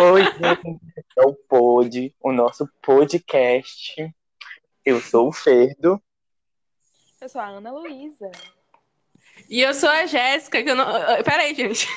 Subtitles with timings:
[0.00, 0.80] Oi, gente,
[1.16, 4.14] é o Pod, o nosso podcast.
[4.84, 6.00] Eu sou o Ferdo.
[7.20, 8.30] Eu sou a Ana Luísa.
[9.48, 10.86] E eu sou a Jéssica, que eu não.
[11.24, 11.88] Peraí, gente.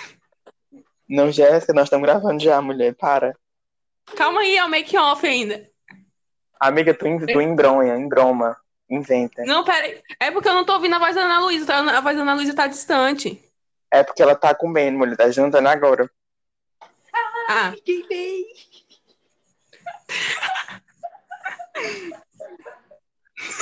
[1.08, 3.36] Não, Jéssica, nós estamos gravando já, mulher, para.
[4.16, 5.70] Calma aí, é o make-off ainda.
[6.60, 8.58] Amiga, tu, em- tu embronha, embroma,
[8.90, 9.44] inventa.
[9.46, 10.02] Não, peraí.
[10.20, 11.74] É porque eu não tô ouvindo a voz da Ana Luísa.
[11.76, 13.44] A voz da Ana Luísa tá distante.
[13.92, 16.10] É porque ela tá comendo, mulher, tá jantando agora.
[17.48, 18.46] Ah, vem?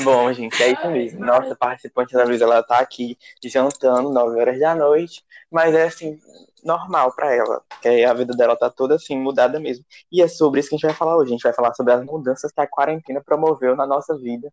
[0.04, 1.26] Bom, gente, é isso mesmo.
[1.26, 6.20] Nossa participante da Luísa, ela tá aqui jantando 9 horas da noite, mas é assim,
[6.64, 9.86] normal pra ela, porque a vida dela tá toda assim, mudada mesmo.
[10.12, 11.30] E é sobre isso que a gente vai falar hoje.
[11.30, 14.52] A gente vai falar sobre as mudanças que a quarentena promoveu na nossa vida.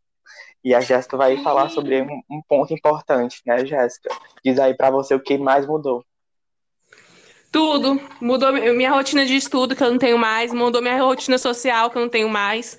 [0.64, 4.10] E a Jéssica vai falar sobre um, um ponto importante, né, Jéssica?
[4.44, 6.04] Diz aí pra você o que mais mudou.
[7.56, 8.00] Tudo.
[8.20, 10.52] Mudou mi- minha rotina de estudo, que eu não tenho mais.
[10.52, 12.78] Mudou minha rotina social, que eu não tenho mais.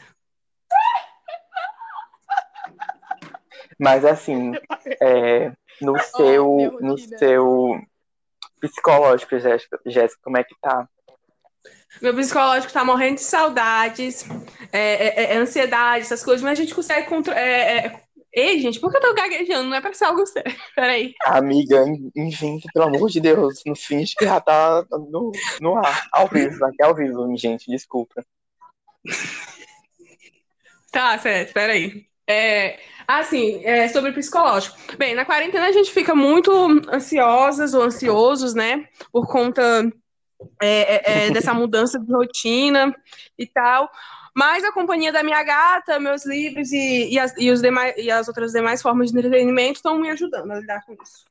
[3.79, 4.53] Mas assim,
[5.01, 7.79] é, no seu, no seu
[8.59, 10.87] psicológico, Jéssica, Jéssica, como é que tá?
[12.01, 14.25] Meu psicológico tá morrendo de saudades,
[14.71, 17.39] é, é- é ansiedade, essas coisas, mas a gente consegue controlar.
[18.37, 19.67] Ei, gente, por que eu tô gaguejando?
[19.67, 20.55] Não é pra ser algo sério.
[20.75, 21.15] Peraí.
[21.25, 21.83] Amiga,
[22.15, 26.63] inventa, pelo amor de Deus, não finge que já tá no, no ar, ao vivo,
[26.63, 28.23] aqui ao vivo, gente, desculpa.
[30.89, 32.05] Tá, certo, peraí.
[32.27, 34.75] É, assim, é, sobre o psicológico.
[34.97, 36.49] Bem, na quarentena a gente fica muito
[36.91, 38.85] ansiosas ou ansiosos, né?
[39.11, 39.61] Por conta
[40.61, 42.95] é, é, é, dessa mudança de rotina
[43.37, 43.91] e tal.
[44.37, 48.11] Mas a companhia da minha gata, meus livros e, e, as, e, os demais, e
[48.11, 51.25] as outras demais formas de entretenimento estão me ajudando a lidar com isso.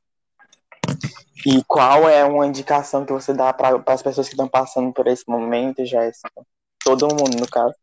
[1.45, 5.07] E qual é uma indicação que você dá para as pessoas que estão passando por
[5.07, 6.29] esse momento, Jéssica?
[6.83, 7.73] Todo mundo, no caso.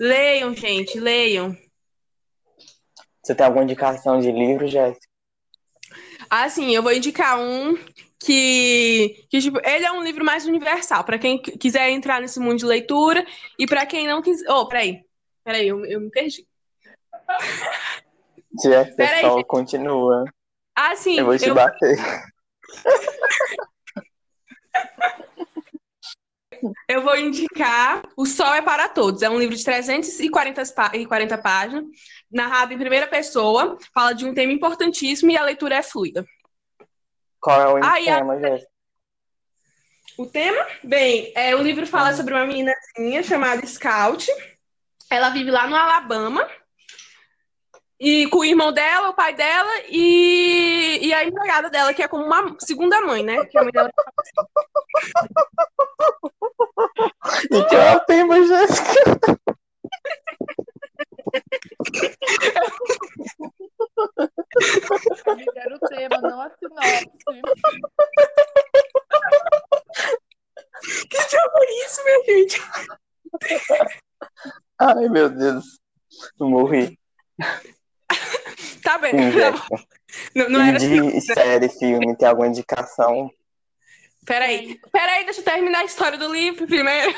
[0.00, 1.54] Leiam, gente, leiam.
[3.22, 5.06] Você tem alguma indicação de livro, Jéssica?
[6.30, 7.76] Assim, eu vou indicar um
[8.22, 12.38] que, que tipo, ele é um livro mais universal, para quem qu- quiser entrar nesse
[12.40, 13.24] mundo de leitura
[13.58, 14.48] e para quem não quiser.
[14.50, 15.00] Oh, peraí.
[15.44, 16.46] Peraí, eu, eu me perdi.
[18.62, 19.44] Jéssica, Peraí, gente.
[19.44, 20.24] continua.
[20.76, 21.18] Ah, sim.
[21.18, 21.96] Eu vou te eu- bater.
[26.88, 29.22] Eu vou indicar O Sol é para Todos.
[29.22, 31.84] É um livro de 340 pá- e 40 páginas,
[32.30, 36.24] narrado em primeira pessoa, fala de um tema importantíssimo e a leitura é fluida.
[37.42, 38.70] Qual é o a- tema, Jéssica?
[40.16, 40.64] O tema?
[40.84, 44.26] Bem, é, o livro fala sobre uma meninazinha chamada Scout.
[45.10, 46.48] Ela vive lá no Alabama.
[47.98, 52.08] E com o irmão dela, o pai dela e, e a empregada dela, que é
[52.08, 53.44] como uma segunda mãe, né?
[53.46, 53.90] Que a mãe dela
[57.50, 59.00] E que é o tema, Jéssica?
[65.36, 67.06] Me deram o tema, não a sinopse.
[71.08, 72.62] Que diabo é isso, minha gente?
[74.80, 75.78] Ai, meu Deus.
[76.38, 76.98] Eu morri.
[78.82, 79.12] Tá bem.
[79.12, 79.38] Sim,
[80.34, 81.08] Não, não, não era assim.
[81.08, 83.30] de série, filme, tem alguma indicação?
[84.26, 84.78] Peraí.
[84.92, 87.14] Peraí, deixa eu terminar a história do livro primeiro.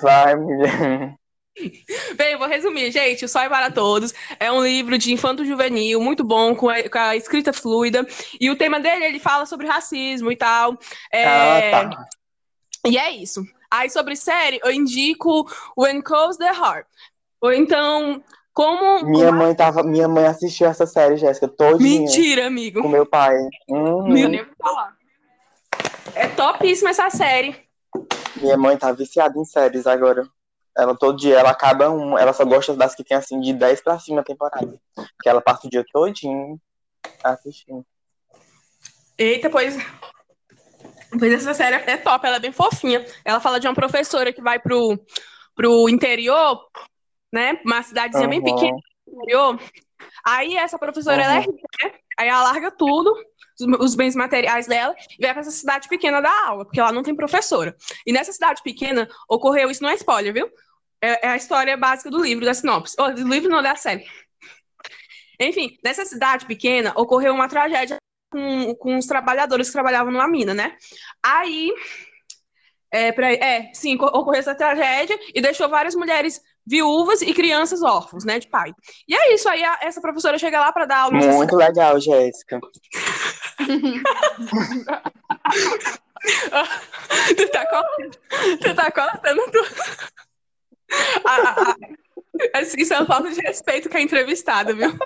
[0.00, 1.16] Vai, mulher.
[2.16, 3.24] Bem, vou resumir, gente.
[3.24, 6.98] O Sol é para Todos é um livro de infanto-juvenil, muito bom, com a, com
[6.98, 8.06] a escrita fluida.
[8.40, 10.78] E o tema dele, ele fala sobre racismo e tal.
[11.12, 11.24] É,
[11.74, 12.06] Ah, tá.
[12.86, 13.44] E é isso.
[13.70, 15.46] Aí, sobre série, eu indico
[15.76, 16.86] When Calls the Heart.
[17.40, 19.04] Ou então, como...
[19.04, 19.82] Minha como- mãe tava.
[19.82, 22.00] Minha mãe assistiu essa série, Jéssica, todinha.
[22.00, 22.82] Mentira, amigo.
[22.82, 23.34] Com meu pai.
[23.68, 24.94] Hum, Não nem vou falar.
[26.14, 27.56] É topíssima essa série.
[28.36, 30.26] minha mãe tá viciada em séries agora.
[30.76, 32.16] Ela todo dia, ela acaba um.
[32.16, 34.80] Ela só gosta das que tem assim de 10 pra cima a temporada.
[34.94, 36.58] Porque ela passa o dia todinho
[37.22, 37.84] assistindo.
[39.18, 39.76] Eita, pois...
[41.18, 43.04] Pois essa série é top, ela é bem fofinha.
[43.22, 44.98] Ela fala de uma professora que vai pro,
[45.54, 46.66] pro interior,
[47.30, 47.60] né?
[47.66, 48.46] Uma cidadezinha bem Aham.
[48.46, 49.60] pequena interior.
[50.24, 51.52] Aí essa professora, ela é Uhum.
[51.52, 51.92] rica, né?
[52.18, 53.14] Aí ela larga tudo,
[53.80, 57.02] os, bens materiais dela, e vai pra essa cidade pequena dar aula, porque ela não
[57.02, 57.76] tem professora.
[58.06, 60.50] E nessa cidade pequena ocorreu, isso não é spoiler, viu?
[61.00, 62.94] É, é a história básica do livro, da sinopse.
[62.98, 64.06] Ou, do livro não, da série.
[65.40, 67.96] Enfim, nessa cidade pequena ocorreu uma tragédia
[68.30, 70.76] com, com os trabalhadores que trabalhavam numa mina, né?
[71.22, 71.72] Aí,
[72.90, 77.82] é, peraí, é, sim, co- ocorreu essa tragédia e deixou várias mulheres viúvas e crianças
[77.82, 78.72] órfãos, né, de pai.
[79.08, 82.60] E é isso, aí a- essa professora chega lá para dar aula Muito legal, Jéssica.
[87.36, 88.10] Tu tá com-
[88.60, 89.68] Você tá cortando tudo.
[91.24, 91.76] Ah, ah,
[92.54, 92.60] ah.
[92.76, 94.96] Isso é uma falta de respeito com a entrevistada, viu?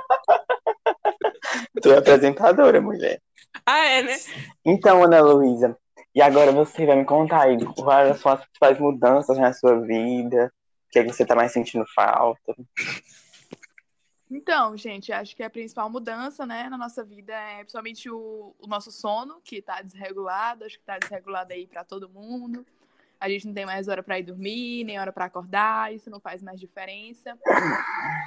[1.80, 3.20] Tu é apresentadora, mulher.
[3.64, 4.16] Ah, é, né?
[4.64, 5.76] Então, Ana Luísa,
[6.14, 10.52] e agora você vai me contar aí quais são as principais mudanças na sua vida,
[10.88, 12.54] o que, é que você tá mais sentindo falta.
[14.30, 18.66] Então, gente, acho que a principal mudança, né, na nossa vida é principalmente o, o
[18.66, 22.66] nosso sono, que tá desregulado, acho que tá desregulado aí para todo mundo.
[23.20, 26.20] A gente não tem mais hora para ir dormir, nem hora para acordar, isso não
[26.20, 27.38] faz mais diferença.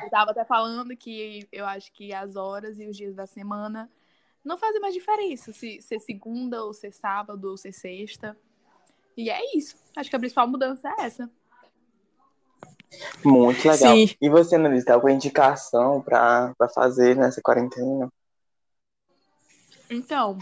[0.04, 3.92] Eu tava até falando que eu acho que as horas e os dias da semana
[4.44, 8.38] não fazem mais diferença, se ser segunda ou ser sábado ou ser sexta.
[9.16, 9.78] E é isso.
[9.96, 11.30] Acho que a principal mudança é essa.
[13.24, 13.96] Muito legal.
[13.96, 14.16] Sim.
[14.20, 18.10] E você, Ana Luísa, tem alguma indicação pra, pra fazer nessa quarentena?
[19.90, 20.38] Então,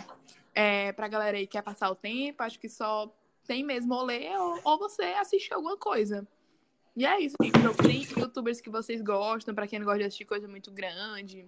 [0.53, 3.11] é, pra galera aí que quer passar o tempo, acho que só
[3.45, 6.27] tem mesmo ou ler ou, ou você assistir alguma coisa.
[6.95, 7.59] E é isso, gente.
[7.59, 11.45] Procurem youtubers que vocês gostam, pra quem não gosta de assistir coisa muito grande.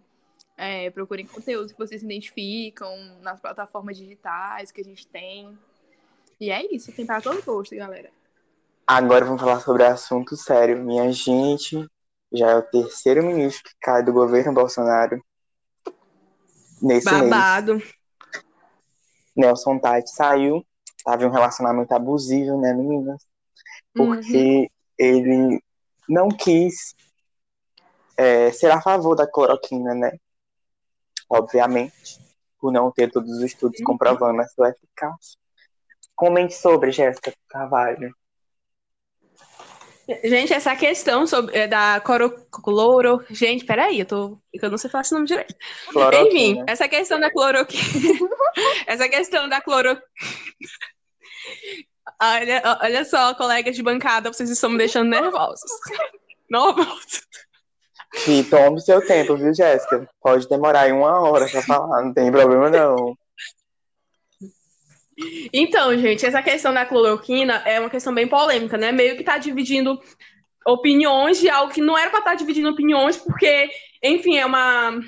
[0.56, 5.58] É, procurem conteúdos que vocês se identificam nas plataformas digitais que a gente tem.
[6.40, 8.12] E é isso, tem para todo gosto, galera.
[8.92, 10.84] Agora vamos falar sobre assunto sério.
[10.84, 11.88] Minha gente,
[12.34, 15.24] já é o terceiro ministro que cai do governo Bolsonaro.
[16.82, 17.30] Nesse mês.
[17.30, 17.80] Babado.
[19.36, 20.66] Nelson Tati saiu.
[21.06, 23.24] Tava em um relacionamento abusivo, né, meninas?
[23.94, 25.64] Porque ele
[26.10, 26.96] não quis
[28.18, 30.18] é, ser a favor da cloroquina, né?
[31.30, 32.20] Obviamente,
[32.60, 35.38] por não ter todos os estudos comprovando a sua eficácia.
[36.16, 38.18] Comente sobre, Jéssica Carvalho.
[40.24, 43.24] Gente, essa questão sobre, é, da coro, cloro...
[43.30, 45.54] Gente, peraí, eu, tô, eu não sei falar esse nome direito.
[45.54, 46.66] Enfim, Cloroquina.
[46.68, 47.84] essa questão da cloroquina.
[48.88, 50.02] essa questão da cloro.
[52.22, 55.72] Olha, olha só, colegas de bancada, vocês estão me deixando nervosos.
[56.50, 57.22] Nervosos.
[58.28, 60.10] E tome seu tempo, viu, Jéssica?
[60.22, 63.16] Pode demorar aí uma hora pra falar, não tem problema não.
[65.54, 68.92] Então, gente, essa questão da cloroquina é uma questão bem polêmica, né?
[68.92, 70.00] Meio que tá dividindo
[70.66, 73.70] opiniões de algo que não era pra estar dividindo opiniões, porque,
[74.04, 75.00] enfim, é uma.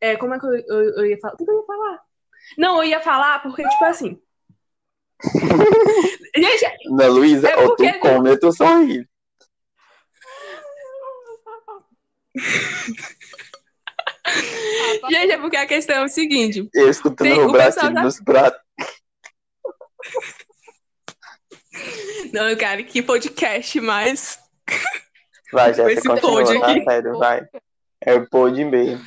[0.00, 1.34] É, como é que eu, eu- eu ia falar?
[1.34, 2.00] O que eu ia falar?
[2.56, 4.18] Não, eu ia falar porque, tipo assim.
[6.36, 9.08] Gente, Ana Luísa, É ou porque- tu come ou tu sorri.
[15.10, 16.68] gente, é porque a questão é o seguinte.
[16.74, 18.60] Eu escutando Tem- o o bracinho pessoal tá- dos pratos.
[22.32, 24.38] Não, cara, que podcast mais.
[25.52, 26.92] Vai, Jéssica, continua, pod tá?
[26.92, 27.46] Sério, vai.
[28.00, 29.04] É o pod mesmo.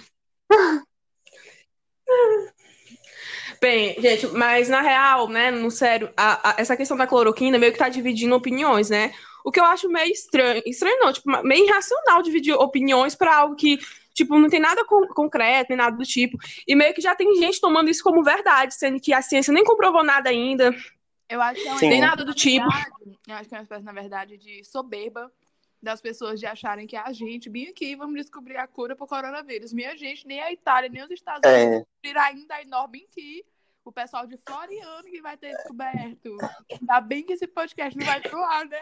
[3.61, 7.71] Bem, gente, mas na real, né, no sério, a- a- essa questão da cloroquina meio
[7.71, 9.13] que tá dividindo opiniões, né?
[9.45, 13.55] O que eu acho meio estranho, estranho não, tipo, meio irracional dividir opiniões pra algo
[13.55, 13.77] que,
[14.13, 16.37] tipo, não tem nada con- concreto, nem nada do tipo.
[16.67, 19.63] E meio que já tem gente tomando isso como verdade, sendo que a ciência nem
[19.63, 20.75] comprovou nada ainda,
[21.29, 22.65] Eu acho que é uma nem espécie, nada do tipo.
[22.65, 25.31] na verdade, Eu acho que é uma espécie, na verdade, de soberba
[25.81, 29.07] das pessoas de acharem que é a gente, bem aqui, vamos descobrir a cura pro
[29.07, 29.73] coronavírus.
[29.73, 33.07] Minha gente, nem a Itália, nem os Estados Unidos É, descobriram ainda, a Inor bem
[33.09, 33.43] que
[33.83, 36.37] o pessoal de Floriano que vai ter descoberto.
[36.71, 38.79] Ainda bem que esse podcast não vai pro ar, né?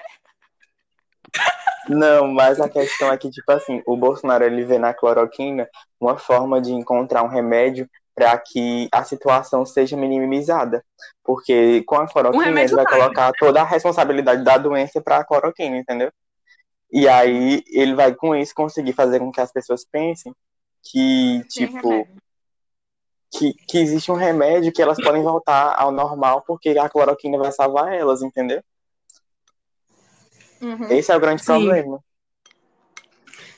[1.89, 5.67] Não, mas a questão é que, tipo assim, o Bolsonaro ele vê na cloroquina
[5.99, 10.83] uma forma de encontrar um remédio para que a situação seja minimizada.
[11.23, 15.23] Porque com a cloroquina ele remédio vai colocar toda a responsabilidade da doença para a
[15.23, 16.11] cloroquina, entendeu?
[16.91, 20.33] E aí ele vai com isso conseguir fazer com que as pessoas pensem
[20.83, 22.21] que, tipo, remédio.
[23.31, 27.51] que, que existe um remédio que elas podem voltar ao normal porque a cloroquina vai
[27.51, 28.61] salvar elas, entendeu?
[30.61, 30.91] Uhum.
[30.91, 31.45] Esse é o grande Sim.
[31.45, 31.99] problema.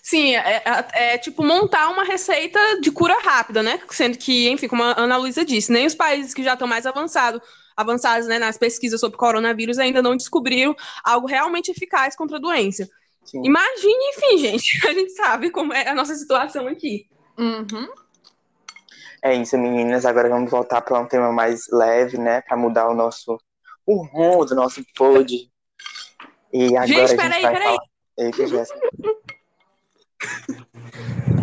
[0.02, 3.80] Sim, é, é- é, tipo montar uma receita de cura rápida, né?
[3.90, 6.86] Sendo que, enfim, como a Ana Luísa disse, nem os países que já estão mais
[6.86, 7.42] avançados,
[7.78, 12.90] avançados né, nas pesquisas sobre coronavírus ainda não descobriram algo realmente eficaz contra a doença.
[13.24, 13.42] Sim.
[13.44, 17.08] Imagine, enfim, gente, a gente sabe como é a nossa situação aqui.
[17.38, 17.88] Uhum.
[19.24, 20.06] É isso, meninas.
[20.06, 22.42] Agora vamos voltar para um tema mais leve, né?
[22.42, 23.40] Para mudar o nosso
[23.86, 25.51] o rumo do nosso pod.
[26.54, 27.64] E agora Gente, peraí, peraí.
[27.64, 27.78] falar.
[28.18, 28.80] Eita, Jéssica.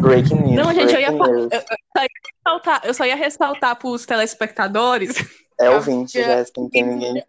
[0.01, 0.57] Breaking news.
[0.57, 1.11] Não, gente, eu ia.
[1.11, 5.17] Ressaltar- Eu só ia ressaltar para os telespectadores
[5.61, 6.25] É ouvinte, É.
[6.25, 7.25] Jéssica, não tem ninguém.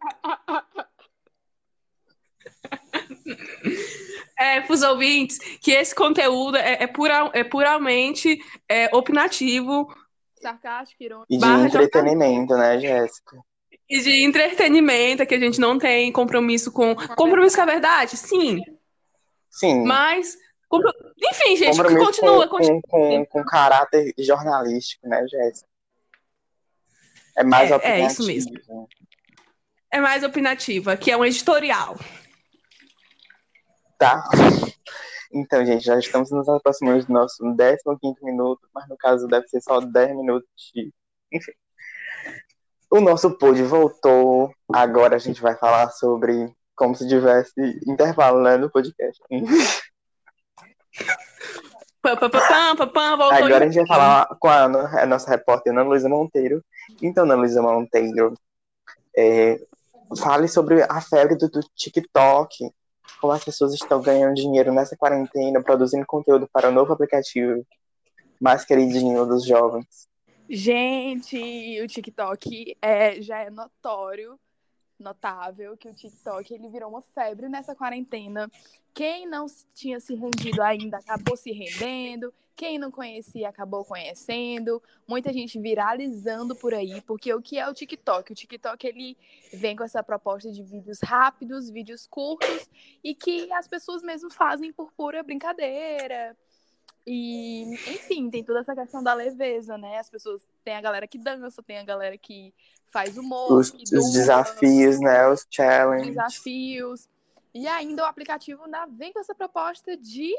[4.38, 9.88] é, para os ouvintes que esse conteúdo é, é, pura- é puramente é, opinativo
[10.42, 11.26] Sarcástico, irônico.
[11.30, 13.38] E de Barra entretenimento, né, Jéssica?
[13.90, 16.94] E de entretenimento, que a gente não tem compromisso com.
[17.16, 18.16] Compromisso com a verdade?
[18.18, 18.62] Sim.
[19.50, 19.84] Sim.
[19.84, 20.38] Mas.
[20.68, 20.94] compro-
[21.32, 22.82] Enfim, gente, compromisso continua, com, continua.
[22.88, 25.68] com, com, com caráter jornalístico, né, Jéssica?
[27.36, 28.32] É mais É, é opinativo.
[28.32, 28.88] isso mesmo.
[29.92, 31.98] É mais opinativa, que é um editorial.
[33.98, 34.24] Tá?
[35.34, 39.62] Então, gente, já estamos nos aproximando do nosso 15 minuto, mas no caso deve ser
[39.62, 40.92] só 10 minutos de.
[41.32, 41.52] Enfim.
[42.92, 44.52] O nosso pod voltou.
[44.74, 49.22] Agora a gente vai falar sobre como se tivesse intervalo né, no podcast.
[53.46, 56.64] Agora a gente vai falar com a, Ana- a nossa repórter Ana Luísa Monteiro.
[57.02, 58.34] Então, Ana Luísa Monteiro,
[59.16, 59.60] é,
[60.18, 62.72] fale sobre a febre do, do TikTok.
[63.20, 67.66] Como as pessoas estão ganhando dinheiro nessa quarentena, produzindo conteúdo para o novo aplicativo
[68.40, 70.08] mais queridinho dos jovens.
[70.52, 74.40] Gente, o TikTok é, já é notório,
[74.98, 78.50] notável, que o TikTok ele virou uma febre nessa quarentena.
[78.92, 82.34] Quem não tinha se rendido ainda acabou se rendendo.
[82.56, 84.82] Quem não conhecia acabou conhecendo.
[85.08, 88.32] Muita gente viralizando por aí, porque o que é o TikTok?
[88.32, 89.16] O TikTok ele
[89.54, 92.68] vem com essa proposta de vídeos rápidos, vídeos curtos
[93.04, 96.36] e que as pessoas mesmo fazem por pura brincadeira.
[97.06, 99.98] E, enfim, tem toda essa questão da leveza, né?
[99.98, 102.54] As pessoas tem a galera que dança, tem a galera que
[102.88, 105.28] faz humor, Os, que os desafios, né?
[105.28, 106.08] Os os challenges.
[106.10, 107.10] desafios.
[107.54, 110.36] E ainda o aplicativo ainda vem com essa proposta de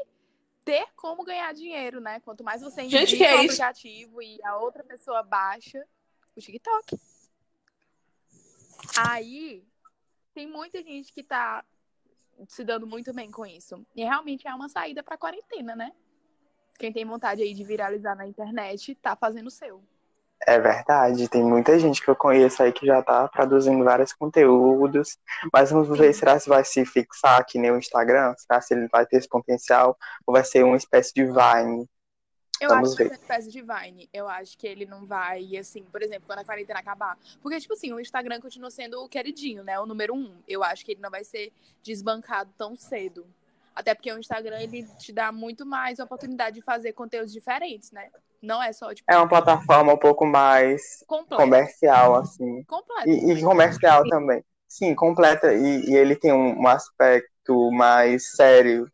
[0.65, 2.21] ter como ganhar dinheiro, né?
[2.21, 3.45] Quanto mais você Gente, indica que é o isso?
[3.47, 5.85] aplicativo e a outra pessoa baixa,
[6.37, 6.99] o TikTok.
[8.97, 9.65] Aí
[10.35, 11.65] tem muita gente que tá
[12.49, 13.85] se dando muito bem com isso.
[13.95, 15.93] E realmente é uma saída pra quarentena, né?
[16.81, 19.83] Quem tem vontade aí de viralizar na internet tá fazendo o seu.
[20.47, 25.19] É verdade, tem muita gente que eu conheço aí que já tá produzindo vários conteúdos,
[25.53, 28.89] mas vamos ver será se vai se fixar que nem o Instagram, será se ele
[28.89, 29.95] vai ter esse potencial,
[30.27, 31.87] ou vai ser uma espécie de Vine.
[32.59, 33.09] Eu Vamos acho que ver.
[33.11, 34.09] vai ser uma espécie de Vine.
[34.13, 37.19] Eu acho que ele não vai, assim, por exemplo, quando a quarentena acabar.
[37.43, 39.79] Porque, tipo assim, o Instagram continua sendo o queridinho, né?
[39.79, 40.43] O número um.
[40.49, 43.27] Eu acho que ele não vai ser desbancado tão cedo.
[43.81, 48.11] Até porque o Instagram, ele te dá muito mais oportunidade de fazer conteúdos diferentes, né?
[48.43, 51.43] Não é só, tipo, É uma plataforma um pouco mais completo.
[51.43, 53.09] comercial, assim, Completo.
[53.09, 54.45] e, e comercial também.
[54.69, 58.87] Sim, completa, e, e ele tem um, um aspecto mais sério,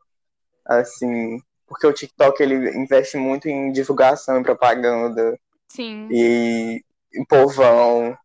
[0.64, 5.37] assim, porque o TikTok ele investe muito em divulgação e propaganda,
[5.69, 6.09] Sim.
[6.12, 6.81] e
[7.12, 8.16] em povão.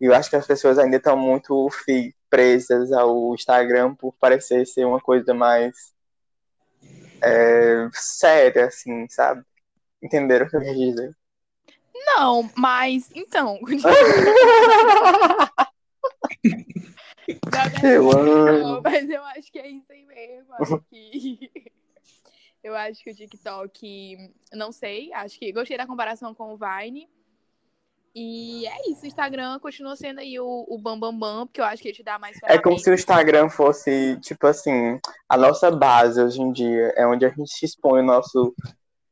[0.00, 1.68] E eu acho que as pessoas ainda estão muito
[2.28, 5.94] presas ao Instagram por parecer ser uma coisa mais
[7.22, 9.44] é, séria, assim, sabe?
[10.02, 11.16] Entenderam o que eu quis dizer?
[11.94, 13.58] Não, mas, então.
[17.82, 18.80] Eu amo.
[18.82, 20.52] mas eu acho que é isso aí mesmo.
[20.54, 21.50] Acho que...
[22.62, 24.16] eu acho que o TikTok,
[24.52, 27.08] não sei, acho que gostei da comparação com o Vine.
[28.14, 31.64] E é isso, o Instagram continua sendo aí o, o bam, bam, bam, porque eu
[31.64, 32.94] acho que ele te dá mais É como se o.
[32.94, 34.98] Instagram fosse, tipo assim,
[35.28, 36.92] a nossa base hoje em dia.
[36.96, 38.54] É onde a gente expõe o nosso.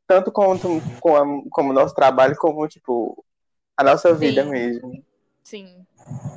[0.05, 0.67] Tanto quanto,
[0.99, 3.23] como, como o nosso trabalho, como, tipo,
[3.77, 4.49] a nossa vida Sim.
[4.49, 5.03] mesmo.
[5.43, 5.85] Sim.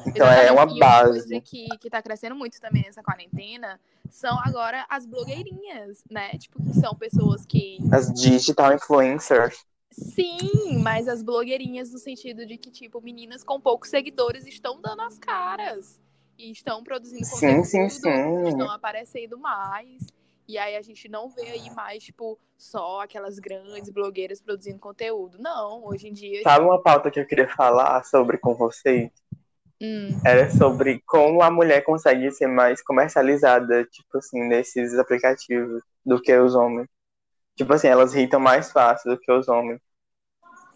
[0.07, 0.53] Então é Exatamente.
[0.53, 1.41] uma E uma coisa base.
[1.41, 6.31] que, que tá crescendo muito também nessa quarentena são agora as blogueirinhas, né?
[6.39, 9.65] Tipo, que são pessoas que As digital influencers.
[9.93, 15.03] Sim, mas as blogueirinhas no sentido de que, tipo, meninas com poucos seguidores estão dando
[15.03, 16.01] as caras.
[16.39, 18.49] E estão produzindo Sim, conteúdo, sim, sim.
[18.49, 20.07] estão aparecendo mais.
[20.49, 25.39] E aí a gente não vê aí mais, tipo, só aquelas grandes blogueiras produzindo conteúdo.
[25.39, 26.43] Não, hoje em dia.
[26.43, 29.11] Sabe uma pauta que eu queria falar sobre com vocês?
[29.81, 36.21] Hum, Era sobre como a mulher consegue ser mais comercializada, tipo assim, nesses aplicativos do
[36.21, 36.89] que os homens.
[37.57, 39.81] Tipo assim, elas irritam mais fácil do que os homens.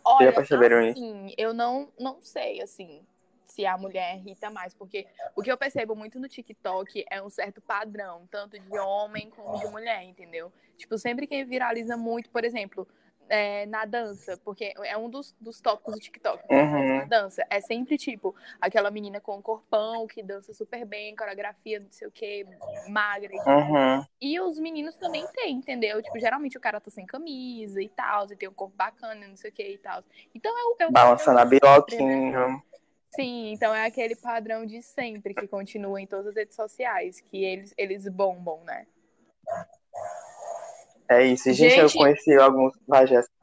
[0.04, 0.92] Olha, perceberam isso?
[0.92, 3.04] assim, eu não, não sei, assim,
[3.46, 7.30] se a mulher irrita mais, porque o que eu percebo muito no TikTok é um
[7.30, 10.52] certo padrão, tanto de homem como de mulher, entendeu?
[10.76, 12.86] Tipo, sempre que viraliza muito, por exemplo,
[13.28, 16.98] é, na dança, porque é um dos, dos tópicos do TikTok, Uhum.
[16.98, 21.90] na dança, é sempre, tipo, aquela menina com corpão, que dança super bem, coreografia, não
[21.90, 22.46] sei o que,
[22.88, 23.38] magra e.
[23.38, 24.06] Uhum.
[24.20, 26.02] E os meninos também têm, entendeu?
[26.02, 29.36] Tipo, geralmente o cara tá sem camisa e tal, e tem um corpo bacana, não
[29.36, 30.02] sei o que e tal.
[30.34, 30.76] Então é o.
[30.80, 31.96] É Balançando a sempre,
[32.30, 32.62] né?
[33.10, 37.42] Sim, então é aquele padrão de sempre que continua em todas as redes sociais, que
[37.42, 38.86] eles, eles bombam, né?
[41.08, 41.52] É isso.
[41.52, 42.72] Gente, eu Gente- conheci alguns.
[42.86, 43.34] Vai, Jéssica.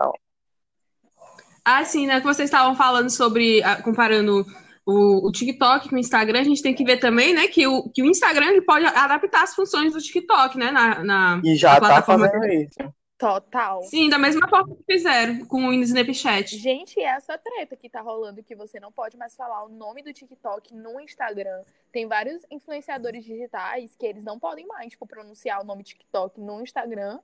[1.66, 2.20] Ah, sim, né?
[2.20, 4.46] Que vocês estavam falando sobre, ah, comparando
[4.86, 7.90] o, o TikTok com o Instagram, a gente tem que ver também, né, que o,
[7.90, 11.80] que o Instagram ele pode adaptar as funções do TikTok, né, na, na E já
[11.80, 12.94] na tá fazendo isso.
[13.18, 13.82] Total.
[13.84, 16.58] Sim, da mesma forma que fizeram com o Snapchat.
[16.58, 20.12] Gente, essa treta que tá rolando que você não pode mais falar o nome do
[20.12, 21.62] TikTok no Instagram.
[21.90, 26.62] Tem vários influenciadores digitais que eles não podem mais, tipo, pronunciar o nome TikTok no
[26.62, 27.20] Instagram,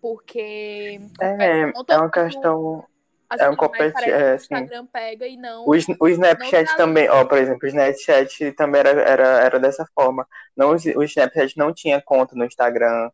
[0.00, 2.84] porque É, é uma questão.
[3.28, 4.54] assim, é um competi- que é, o assim.
[4.54, 5.64] Instagram pega e não.
[5.64, 9.86] O, o Snapchat Não também, ó, por exemplo, o Snapchat também era, era, era dessa
[9.94, 10.26] forma.
[10.56, 13.10] Não, o Snapchat não tinha conta no Instagram.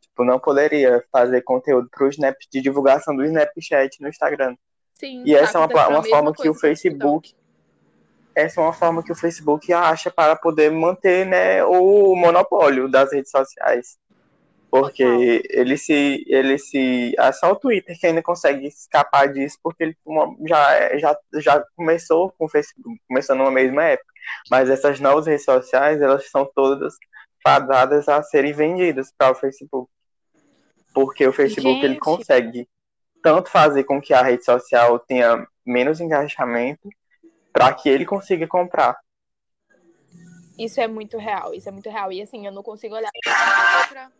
[0.00, 4.56] Tipo, não poderia fazer conteúdo pro Snap de divulgação do Snapchat no Instagram.
[4.94, 7.44] Sim, E tá essa é uma, a uma mesma forma que o Facebook, TikTok.
[8.34, 13.12] essa é uma forma que o Facebook acha para poder manter, né, o monopólio das
[13.12, 13.98] redes sociais.
[14.70, 19.84] Porque ele se, ele se, é só o Twitter que ainda consegue escapar disso, porque
[19.84, 19.96] ele
[20.46, 24.12] já, já, já começou com o Facebook, começou numa mesma época.
[24.50, 26.94] Mas essas novas redes sociais, elas são todas
[27.42, 29.90] fadadas a serem vendidas para o Facebook.
[30.92, 32.00] Porque o Facebook ele Gente.
[32.00, 32.68] consegue
[33.22, 36.88] tanto fazer com que a rede social tenha menos engajamento
[37.52, 38.98] para que ele consiga comprar.
[40.58, 42.10] Isso é muito real, isso é muito real.
[42.12, 43.10] E assim, eu não consigo olhar
[43.88, 44.10] pra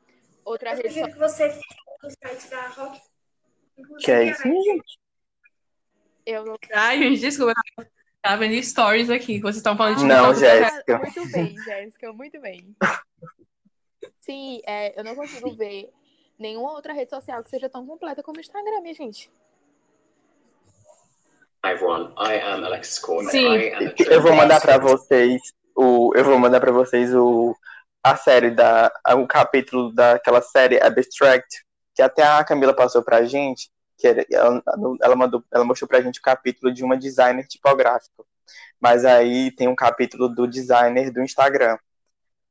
[0.47, 1.12] outra, outra rede social.
[1.12, 1.61] que você
[2.03, 3.00] no site da Rock.
[4.00, 4.99] Que é isso, gente.
[6.25, 7.53] Eu não Ai, gente, desculpa.
[7.79, 7.87] eu
[8.23, 10.35] Tava vendo stories aqui, que vocês estão falando de Não.
[10.35, 10.99] Jéssica.
[10.99, 12.76] Muito bem, Jéssica, muito bem.
[14.21, 15.93] Sim, é, eu não consigo ver
[16.37, 19.31] nenhuma outra rede social que seja tão completa como o Instagram, minha gente.
[21.65, 23.31] Hi everyone, I am Alexis Cornet.
[23.31, 23.47] Sim.
[23.47, 25.41] I am a Eu vou mandar para vocês
[25.76, 27.55] o eu vou mandar para vocês o
[28.07, 33.71] a série da o capítulo daquela série Abstract que até a Camila passou pra gente,
[33.99, 34.63] que ela,
[35.03, 38.23] ela mandou ela mostrou pra gente o capítulo de uma designer tipográfica.
[38.81, 41.79] Mas aí tem um capítulo do designer do Instagram,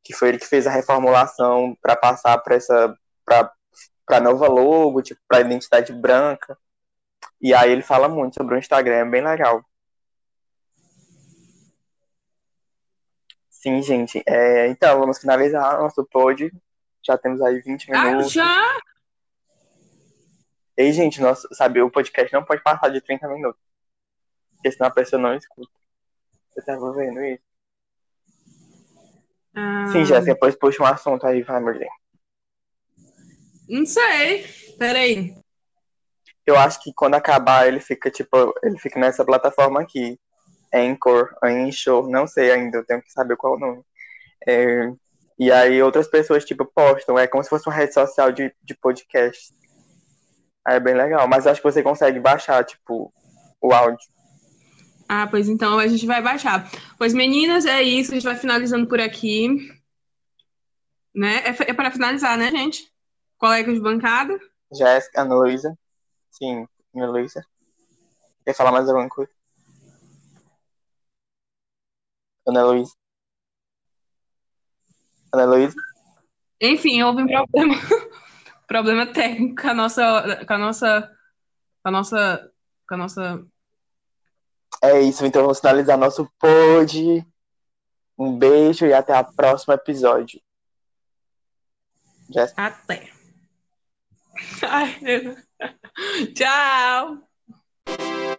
[0.03, 2.93] que foi ele que fez a reformulação para passar para essa
[3.25, 3.51] para
[4.05, 6.57] para nova logo, tipo para identidade branca.
[7.41, 9.63] E aí ele fala muito sobre o Instagram, é bem legal.
[13.65, 14.21] Sim, gente.
[14.27, 16.51] É, então, vamos finalizar nosso pod.
[17.03, 18.31] Já temos aí 20 Ah, minutos.
[18.31, 18.79] já?
[20.77, 23.59] Ei, gente, nosso, sabe, o podcast não pode passar de 30 minutos.
[24.53, 25.71] Porque senão a pessoa não escuta.
[26.53, 27.41] Você tava vendo isso?
[29.55, 31.87] Ah, Sim, Jéssica, depois puxa um assunto aí, vai, Merlin.
[33.67, 34.45] Não sei.
[34.77, 35.35] Peraí.
[36.45, 40.19] Eu acho que quando acabar, ele fica, tipo, ele fica nessa plataforma aqui.
[40.73, 43.83] Anchor, Anchor, não sei ainda, eu tenho que saber qual é o nome.
[44.47, 44.91] É,
[45.37, 48.75] e aí outras pessoas, tipo, postam, é como se fosse uma rede social de, de
[48.75, 49.53] podcast.
[50.65, 53.13] Aí é bem legal, mas acho que você consegue baixar, tipo,
[53.61, 54.07] o áudio.
[55.07, 56.69] Ah, pois então a gente vai baixar.
[56.97, 58.11] Pois, meninas, é isso.
[58.11, 59.47] A gente vai finalizando por aqui.
[61.13, 61.43] Né?
[61.45, 62.91] É, é para finalizar, né, gente?
[63.37, 64.39] Colegas de bancada.
[64.73, 65.77] Jéssica, Ana Luísa.
[66.31, 67.45] Sim, Ana Luísa.
[68.43, 69.31] Quer falar mais alguma coisa?
[72.47, 72.93] Ana Luísa.
[75.33, 75.75] Ana Luísa?
[76.61, 77.75] Enfim, houve um problema,
[78.67, 81.17] problema técnico com a nossa, com a nossa,
[81.83, 82.51] com a nossa,
[82.87, 83.45] com a nossa.
[84.83, 87.25] É isso, então vamos finalizar nosso pod.
[88.17, 90.41] Um beijo e até o próximo episódio.
[92.55, 93.11] Até.
[94.63, 94.99] Ai.
[96.35, 98.25] Tchau.